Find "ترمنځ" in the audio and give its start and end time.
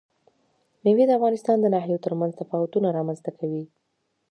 2.05-2.31